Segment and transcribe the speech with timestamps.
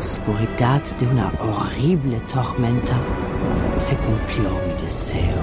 [0.00, 2.98] oscuridad de una horrible tormenta
[3.78, 5.42] se cumplió mi deseo.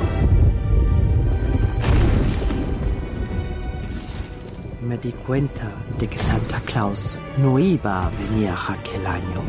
[4.81, 9.41] Me di cuenta de que Santa Claus no iba a venir aquel año.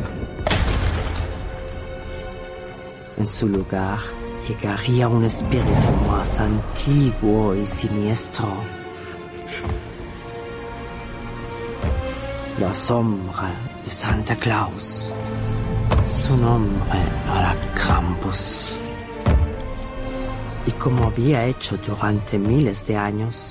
[3.17, 3.97] En su lugar
[4.47, 8.47] llegaría un espíritu más antiguo y siniestro.
[12.59, 15.13] La sombra Santa Claus.
[16.05, 16.99] Su nombre
[17.35, 18.73] era Krampus.
[20.65, 23.47] Y como había hecho durante miles de años,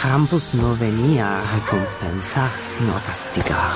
[0.00, 3.72] Krampus no venía a recompensar, sino a castigar.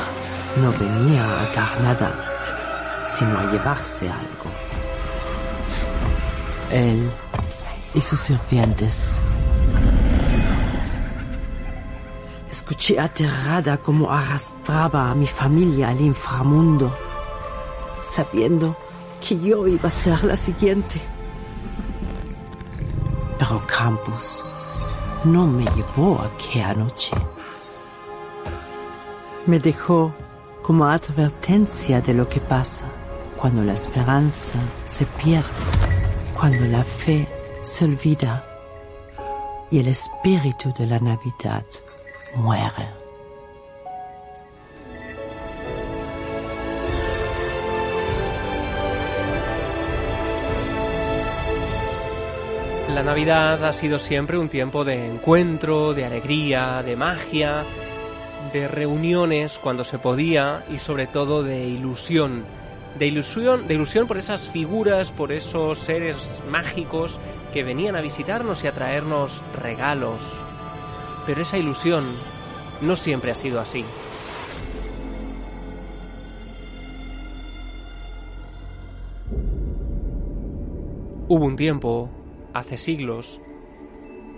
[0.61, 4.51] No venía a dar nada, sino a llevarse algo.
[6.73, 7.11] Él
[7.95, 9.19] y sus sirvientes.
[12.51, 16.93] Escuché aterrada cómo arrastraba a mi familia al inframundo,
[18.03, 18.77] sabiendo
[19.21, 21.01] que yo iba a ser la siguiente.
[23.39, 24.43] Pero Krampus
[25.25, 27.13] no me llevó aquella noche.
[29.47, 30.13] Me dejó
[30.61, 32.85] como advertencia de lo que pasa
[33.37, 35.49] cuando la esperanza se pierde,
[36.39, 37.29] cuando la fe
[37.63, 38.45] se olvida
[39.71, 41.65] y el espíritu de la Navidad
[42.35, 43.01] muere.
[52.95, 57.63] La Navidad ha sido siempre un tiempo de encuentro, de alegría, de magia,
[58.53, 62.45] de reuniones cuando se podía y sobre todo de ilusión.
[62.99, 67.21] De ilusión, de ilusión por esas figuras, por esos seres mágicos
[67.55, 70.37] que venían a visitarnos y a traernos regalos.
[71.27, 72.05] Pero esa ilusión
[72.81, 73.85] no siempre ha sido así.
[81.29, 82.11] Hubo un tiempo
[82.55, 83.41] hace siglos,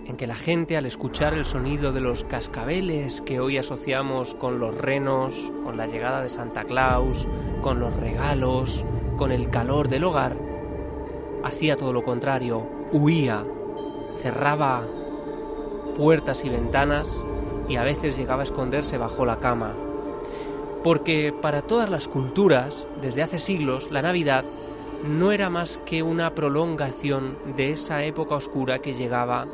[0.05, 4.59] en que la gente al escuchar el sonido de los cascabeles que hoy asociamos con
[4.59, 7.27] los renos, con la llegada de Santa Claus,
[7.61, 8.85] con los regalos,
[9.17, 10.37] con el calor del hogar,
[11.43, 13.43] hacía todo lo contrario, huía,
[14.17, 14.83] cerraba
[15.97, 17.23] puertas y ventanas
[17.67, 19.73] y a veces llegaba a esconderse bajo la cama.
[20.83, 24.43] Porque para todas las culturas, desde hace siglos, la Navidad
[25.03, 29.45] no era más que una prolongación de esa época oscura que llegaba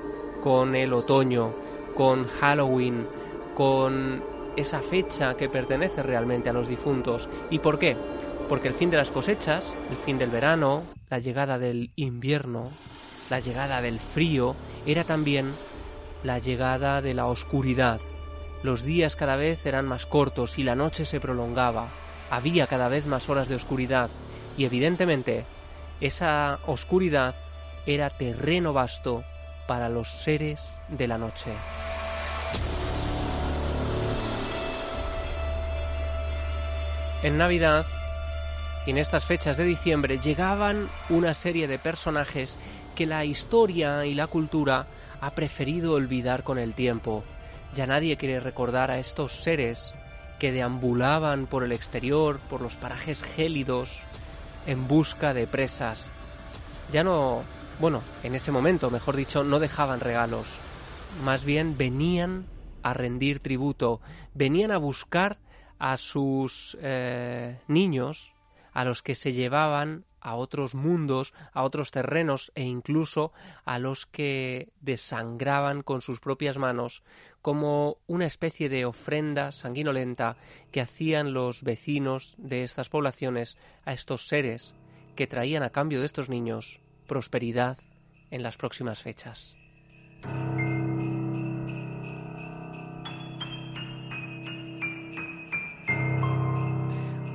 [0.41, 1.51] con el otoño,
[1.95, 3.07] con Halloween,
[3.55, 4.23] con
[4.55, 7.29] esa fecha que pertenece realmente a los difuntos.
[7.49, 7.95] ¿Y por qué?
[8.47, 12.69] Porque el fin de las cosechas, el fin del verano, la llegada del invierno,
[13.29, 15.51] la llegada del frío, era también
[16.23, 17.99] la llegada de la oscuridad.
[18.63, 21.87] Los días cada vez eran más cortos y la noche se prolongaba.
[22.29, 24.09] Había cada vez más horas de oscuridad
[24.57, 25.45] y evidentemente
[26.01, 27.35] esa oscuridad
[27.85, 29.23] era terreno vasto
[29.67, 31.51] para los seres de la noche.
[37.21, 37.85] En Navidad
[38.85, 42.57] y en estas fechas de diciembre llegaban una serie de personajes
[42.99, 44.85] que la historia y la cultura
[45.21, 47.23] ha preferido olvidar con el tiempo.
[47.73, 49.93] Ya nadie quiere recordar a estos seres
[50.37, 54.01] que deambulaban por el exterior, por los parajes gélidos,
[54.67, 56.09] en busca de presas.
[56.91, 57.43] Ya no,
[57.79, 60.57] bueno, en ese momento, mejor dicho, no dejaban regalos,
[61.23, 62.47] más bien venían
[62.83, 64.01] a rendir tributo,
[64.33, 65.37] venían a buscar
[65.79, 68.33] a sus eh, niños,
[68.73, 73.31] a los que se llevaban a otros mundos, a otros terrenos e incluso
[73.65, 77.03] a los que desangraban con sus propias manos
[77.41, 80.35] como una especie de ofrenda sanguinolenta
[80.71, 84.75] que hacían los vecinos de estas poblaciones a estos seres
[85.15, 87.77] que traían a cambio de estos niños prosperidad
[88.29, 89.55] en las próximas fechas.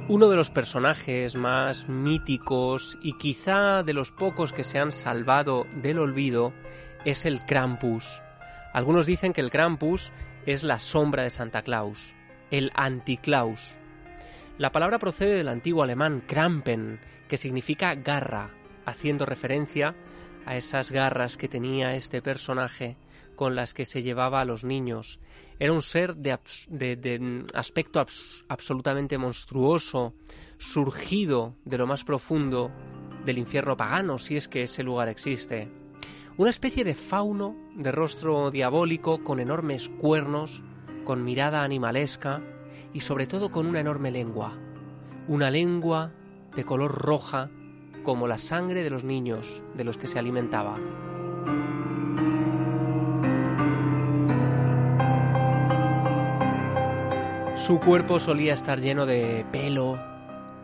[0.07, 5.67] Uno de los personajes más míticos y quizá de los pocos que se han salvado
[5.77, 6.53] del olvido
[7.07, 8.21] es el Krampus.
[8.75, 10.13] Algunos dicen que el Krampus
[10.45, 12.15] es la sombra de Santa Claus,
[12.51, 13.79] el Anticlaus.
[14.59, 18.51] La palabra procede del antiguo alemán Krampen, que significa garra,
[18.85, 19.95] haciendo referencia
[20.45, 22.97] a esas garras que tenía este personaje
[23.35, 25.21] con las que se llevaba a los niños
[25.59, 28.05] era un ser de, aspecto
[28.49, 30.15] absolutamente monstruoso,
[30.59, 32.71] surgido de lo más profundo
[33.25, 35.69] del infierno pagano, si es que ese lugar existe.
[36.37, 40.63] Una especie de fauno de rostro diabólico con enormes cuernos,
[41.05, 42.43] con mirada animalesca
[42.93, 44.59] y sobre todo con una enorme lengua.
[45.27, 46.13] una lengua
[46.55, 47.49] de color roja
[48.03, 50.77] como la sangre de los niños de los que se alimentaba.
[57.65, 59.99] Su cuerpo solía estar lleno de pelo,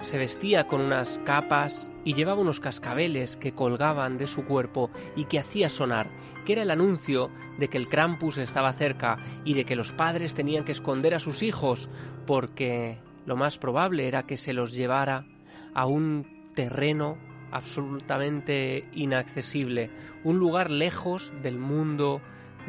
[0.03, 5.25] se vestía con unas capas y llevaba unos cascabeles que colgaban de su cuerpo y
[5.25, 6.11] que hacía sonar,
[6.45, 9.17] que era el anuncio de que el Krampus estaba cerca
[9.47, 11.89] y de que los padres tenían que esconder a sus hijos,
[12.27, 15.25] porque lo más probable era que se los llevara
[15.73, 17.17] a un terreno
[17.51, 19.89] absolutamente inaccesible,
[20.23, 22.21] un lugar lejos del mundo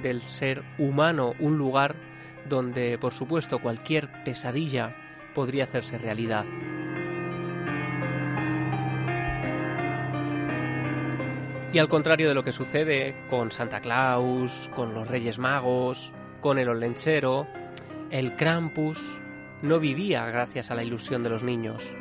[0.02, 1.96] del ser humano, un lugar
[2.48, 4.96] donde, por supuesto, cualquier pesadilla
[5.34, 6.46] podría hacerse realidad.
[11.74, 16.12] Y al contrario de lo que sucede con Santa Claus, con los Reyes Magos,
[16.42, 17.48] con el Olenchero,
[18.10, 19.02] el Krampus
[19.62, 21.96] no vivía gracias a la ilusión de los niños.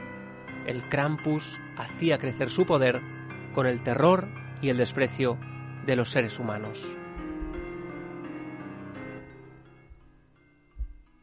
[0.66, 3.00] El Krampus hacía crecer su poder
[3.54, 4.26] con el terror
[4.60, 5.38] y el desprecio
[5.87, 7.00] de los seres humanos.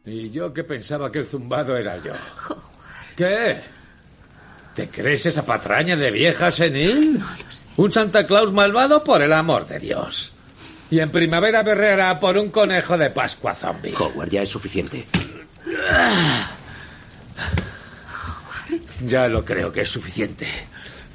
[0.07, 2.13] Y yo que pensaba que el zumbado era yo.
[3.18, 3.57] ¿Qué?
[4.74, 7.19] ¿Te crees esa patraña de vieja senil?
[7.19, 7.65] No lo sé.
[7.75, 10.31] Un Santa Claus malvado por el amor de Dios.
[10.89, 13.94] Y en primavera berrera por un conejo de Pascua zombie.
[14.00, 15.06] Howard, ya es suficiente.
[19.06, 20.48] Ya lo creo que es suficiente.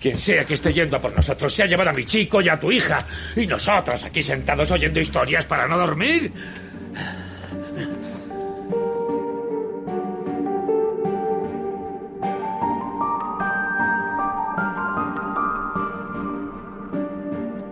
[0.01, 2.49] Quien sea que esté yendo a por nosotros se ha llevado a mi chico y
[2.51, 2.99] a tu hija.
[3.37, 6.31] Y nosotros aquí sentados oyendo historias para no dormir.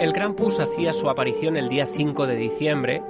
[0.00, 3.02] El Krampus hacía su aparición el día 5 de diciembre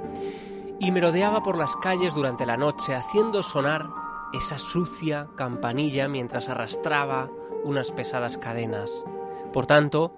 [0.77, 3.87] y merodeaba por las calles durante la noche haciendo sonar
[4.33, 7.29] esa sucia campanilla mientras arrastraba
[7.63, 9.05] unas pesadas cadenas.
[9.53, 10.13] Por tanto,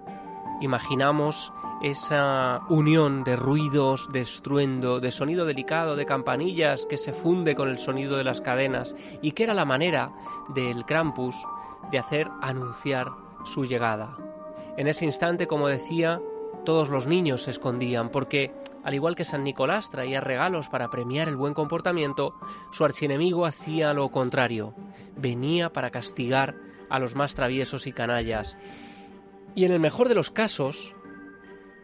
[0.60, 7.54] imaginamos esa unión de ruidos, de estruendo, de sonido delicado de campanillas que se funde
[7.54, 10.12] con el sonido de las cadenas y que era la manera
[10.48, 11.36] del Krampus
[11.92, 13.12] de hacer anunciar
[13.44, 14.16] su llegada.
[14.76, 16.20] En ese instante, como decía,
[16.64, 18.52] todos los niños se escondían porque,
[18.82, 22.34] al igual que San Nicolás traía regalos para premiar el buen comportamiento,
[22.72, 24.74] su archienemigo hacía lo contrario,
[25.16, 26.56] venía para castigar
[26.88, 28.56] a los más traviesos y canallas.
[29.54, 30.94] Y en el mejor de los casos,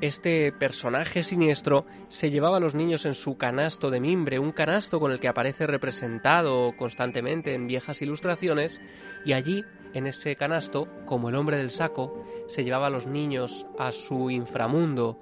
[0.00, 4.98] este personaje siniestro se llevaba a los niños en su canasto de mimbre, un canasto
[4.98, 8.80] con el que aparece representado constantemente en viejas ilustraciones,
[9.26, 9.62] y allí,
[9.92, 14.30] en ese canasto, como el hombre del saco, se llevaba a los niños a su
[14.30, 15.20] inframundo,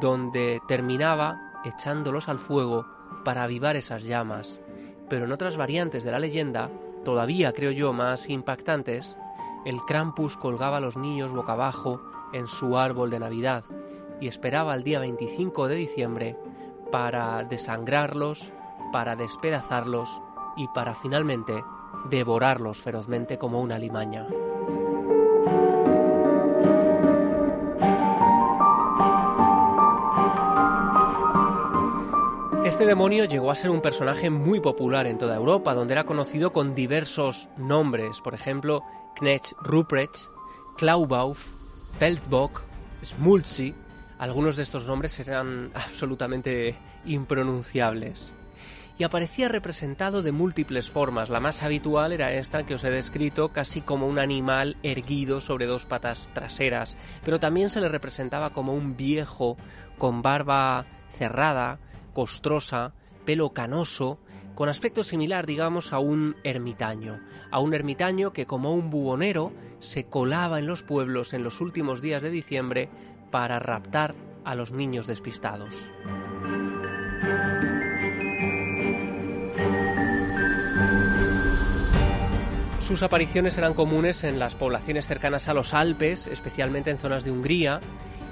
[0.00, 2.86] donde terminaba echándolos al fuego
[3.24, 4.60] para avivar esas llamas.
[5.08, 6.70] Pero en otras variantes de la leyenda,
[7.04, 9.16] todavía creo yo más impactantes,
[9.66, 12.00] el Krampus colgaba a los niños boca abajo
[12.32, 13.64] en su árbol de Navidad
[14.20, 16.36] y esperaba el día 25 de diciembre
[16.90, 18.52] para desangrarlos,
[18.92, 20.20] para despedazarlos
[20.56, 21.64] y para finalmente
[22.08, 24.26] devorarlos ferozmente como una limaña.
[32.64, 36.52] Este demonio llegó a ser un personaje muy popular en toda Europa, donde era conocido
[36.52, 38.84] con diversos nombres, por ejemplo,
[39.16, 40.16] Knecht Ruprecht,
[40.76, 41.48] Klaubauf,
[41.98, 42.62] Pelzbock,
[43.04, 43.74] Smulzi.
[44.20, 48.34] Algunos de estos nombres eran absolutamente impronunciables.
[48.98, 51.30] Y aparecía representado de múltiples formas.
[51.30, 55.64] La más habitual era esta que os he descrito, casi como un animal erguido sobre
[55.64, 56.98] dos patas traseras.
[57.24, 59.56] Pero también se le representaba como un viejo
[59.96, 61.78] con barba cerrada,
[62.12, 62.92] costrosa,
[63.24, 64.18] pelo canoso,
[64.54, 70.04] con aspecto similar, digamos, a un ermitaño, a un ermitaño que como un bubonero se
[70.04, 72.90] colaba en los pueblos en los últimos días de diciembre
[73.30, 75.90] para raptar a los niños despistados.
[82.80, 87.30] Sus apariciones eran comunes en las poblaciones cercanas a los Alpes, especialmente en zonas de
[87.30, 87.80] Hungría,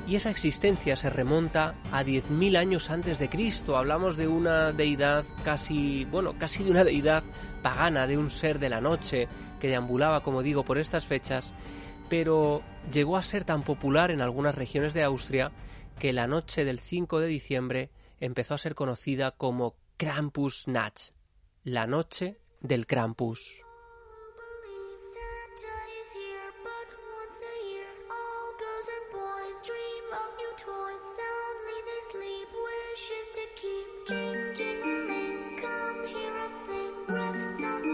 [0.08, 3.76] y esa existencia se remonta a 10.000 años antes de Cristo.
[3.76, 7.22] Hablamos de una deidad casi, bueno, casi de una deidad
[7.62, 9.28] pagana, de un ser de la noche
[9.60, 11.52] que deambulaba, como digo, por estas fechas,
[12.08, 12.62] pero
[12.92, 15.52] llegó a ser tan popular en algunas regiones de Austria
[15.98, 21.12] que la noche del 5 de diciembre empezó a ser conocida como Krampusnacht,
[21.64, 23.67] la noche del Krampus.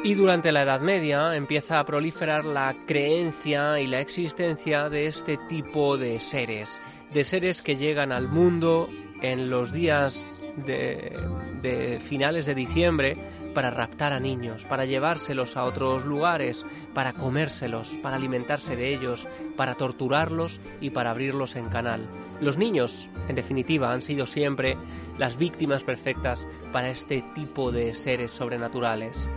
[0.04, 5.38] Y durante la Edad Media empieza a proliferar la creencia y la existencia de este
[5.48, 6.78] tipo de seres,
[7.14, 8.90] de seres que llegan al mundo
[9.22, 13.16] en los días de, finales de diciembre
[13.54, 19.26] para raptar a niños, para llevárselos a otros lugares, para comérselos, para alimentarse de ellos,
[19.56, 22.06] para torturarlos y para abrirlos en canal.
[22.42, 24.76] Los niños, en definitiva, han sido siempre
[25.16, 29.30] las víctimas perfectas para este tipo de seres sobrenaturales.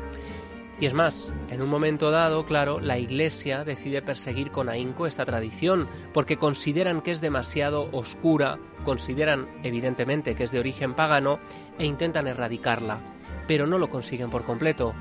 [0.79, 5.25] Y es más, en un momento dado, claro, la Iglesia decide perseguir con ahínco esta
[5.25, 11.39] tradición, porque consideran que es demasiado oscura, consideran evidentemente que es de origen pagano
[11.79, 12.99] e intentan erradicarla,
[13.47, 14.93] pero no lo consiguen por completo.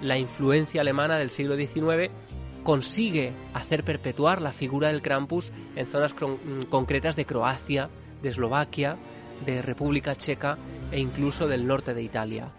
[0.00, 2.10] La influencia alemana del siglo XIX
[2.64, 7.88] consigue hacer perpetuar la figura del Krampus en zonas con- concretas de Croacia,
[8.20, 8.96] de Eslovaquia,
[9.46, 10.58] de República Checa
[10.90, 12.50] e incluso del norte de Italia.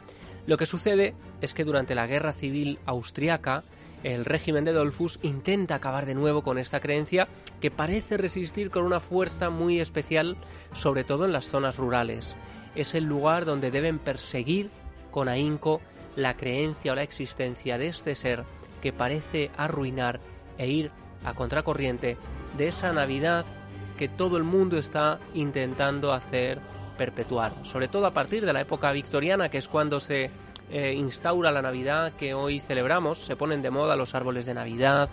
[0.47, 3.63] Lo que sucede es que durante la Guerra Civil Austriaca,
[4.03, 7.27] el régimen de Dolfus intenta acabar de nuevo con esta creencia
[7.59, 10.37] que parece resistir con una fuerza muy especial,
[10.73, 12.35] sobre todo en las zonas rurales.
[12.75, 14.69] Es el lugar donde deben perseguir
[15.11, 15.81] con ahínco
[16.15, 18.43] la creencia o la existencia de este ser
[18.81, 20.19] que parece arruinar
[20.57, 20.91] e ir
[21.23, 22.17] a contracorriente
[22.57, 23.45] de esa Navidad
[23.97, 26.59] que todo el mundo está intentando hacer
[26.97, 30.31] perpetuar, sobre todo a partir de la época victoriana, que es cuando se
[30.71, 35.09] eh, instaura la Navidad que hoy celebramos, se ponen de moda los árboles de Navidad,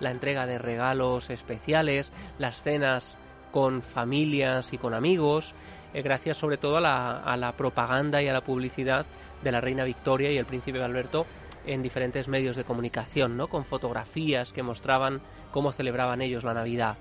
[0.00, 3.18] la entrega de regalos especiales, las cenas
[3.50, 5.54] con familias y con amigos,
[5.92, 9.04] eh, gracias sobre todo a la, a la propaganda y a la publicidad
[9.42, 11.26] de la reina Victoria y el príncipe Alberto
[11.66, 13.48] en diferentes medios de comunicación, ¿no?
[13.48, 16.96] con fotografías que mostraban cómo celebraban ellos la Navidad.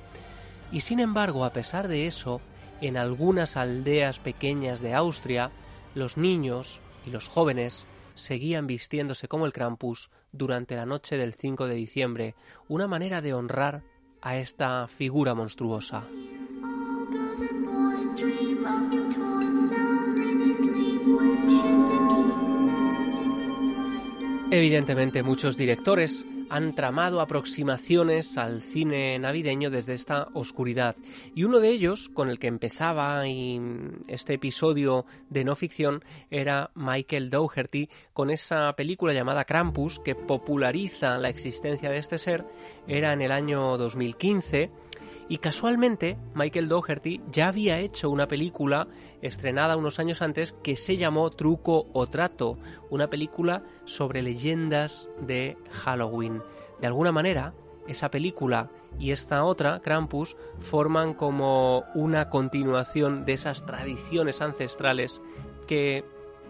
[0.72, 2.42] Y sin embargo, a pesar de eso,
[2.82, 5.52] en algunas aldeas pequeñas de Austria,
[5.96, 7.88] los niños y los jóvenes
[8.22, 12.36] seguían vistiéndose como el Krampus durante la noche del 5 de diciembre,
[12.68, 13.84] una manera de honrar
[14.22, 16.04] a esta figura monstruosa.
[24.52, 30.98] Evidentemente muchos directores han tramado aproximaciones al cine navideño desde esta oscuridad.
[31.34, 37.30] Y uno de ellos con el que empezaba este episodio de no ficción era Michael
[37.30, 42.46] Dougherty con esa película llamada Krampus que populariza la existencia de este ser
[42.86, 44.72] era en el año 2015
[45.32, 48.90] y casualmente, Michael Dougherty ya había hecho una película
[49.22, 52.58] estrenada unos años antes que se llamó Truco o Trato,
[52.90, 56.44] una película sobre leyendas de Halloween.
[56.82, 57.54] De alguna manera,
[57.88, 65.22] esa película y esta otra, Krampus, forman como una continuación de esas tradiciones ancestrales
[65.66, 66.04] que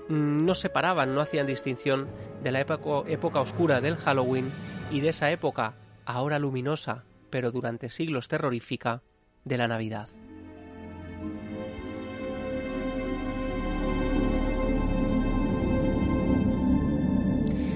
[0.09, 2.07] mm, no separaban, no hacían distinción
[2.41, 4.51] de la época, época oscura del Halloween
[4.89, 9.01] y de esa época, ahora luminosa, pero durante siglos terrorífica,
[9.43, 10.07] de la Navidad.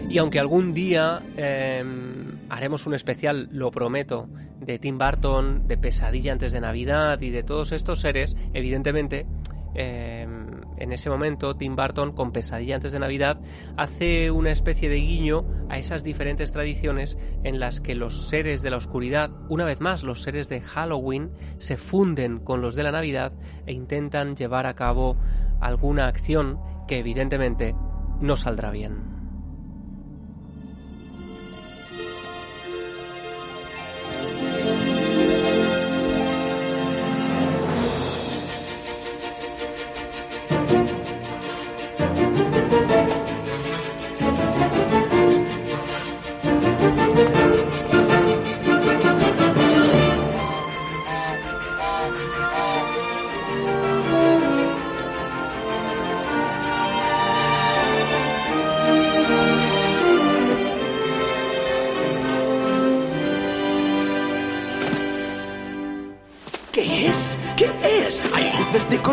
[0.07, 1.83] Y aunque algún día eh,
[2.49, 7.43] haremos un especial, lo prometo, de Tim Burton, de Pesadilla antes de Navidad y de
[7.43, 9.25] todos estos seres, evidentemente,
[9.73, 10.24] eh,
[10.77, 13.39] en ese momento Tim Burton, con Pesadilla antes de Navidad,
[13.77, 18.71] hace una especie de guiño a esas diferentes tradiciones en las que los seres de
[18.71, 22.91] la oscuridad, una vez más los seres de Halloween, se funden con los de la
[22.91, 23.33] Navidad
[23.65, 25.17] e intentan llevar a cabo
[25.59, 27.75] alguna acción que evidentemente
[28.19, 29.14] no saldrá bien.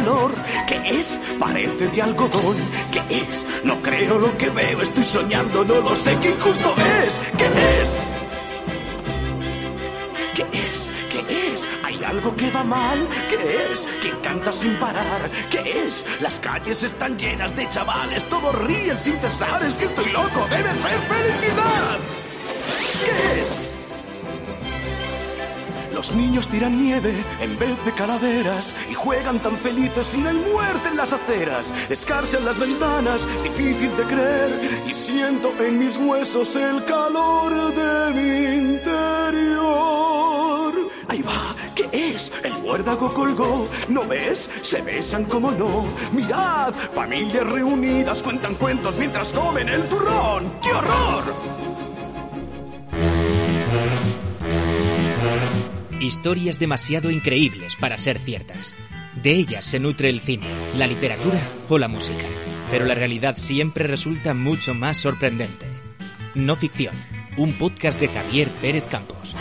[0.04, 0.32] Color.
[0.66, 1.20] ¿Qué es?
[1.38, 2.56] Parece de algodón.
[2.90, 3.46] ¿Qué es?
[3.64, 4.80] No creo lo que veo.
[4.80, 5.64] Estoy soñando.
[5.64, 6.16] No lo sé.
[6.20, 7.20] ¿Qué injusto es?
[7.36, 7.46] ¿Qué
[7.82, 8.08] es?
[10.34, 10.92] ¿Qué es?
[11.10, 11.68] ¿Qué es?
[11.84, 13.06] ¿Hay algo que va mal?
[13.28, 13.88] ¿Qué es?
[14.00, 15.30] ¿Quién canta sin parar?
[15.50, 16.04] ¿Qué es?
[16.20, 18.24] Las calles están llenas de chavales.
[18.28, 19.62] Todos ríen sin cesar.
[19.62, 20.46] Es que estoy loco.
[20.50, 21.98] Debe ser felicidad.
[23.04, 23.71] ¿Qué es?
[26.02, 30.88] Los niños tiran nieve en vez de calaveras y juegan tan felices no hay muerte
[30.88, 31.72] en las aceras.
[31.88, 38.72] Escarchan las ventanas, difícil de creer, y siento en mis huesos el calor de mi
[38.72, 40.74] interior.
[41.06, 42.32] Ahí va, ¿qué es?
[42.42, 44.50] El muérdago colgó, ¿no ves?
[44.62, 45.84] Se besan como no.
[46.10, 50.52] Mirad, familias reunidas cuentan cuentos mientras comen el turrón.
[50.62, 51.32] ¡Qué horror!
[56.02, 58.74] Historias demasiado increíbles para ser ciertas.
[59.22, 62.24] De ellas se nutre el cine, la literatura o la música.
[62.72, 65.64] Pero la realidad siempre resulta mucho más sorprendente.
[66.34, 66.96] No ficción,
[67.36, 69.36] un podcast de Javier Pérez Campos.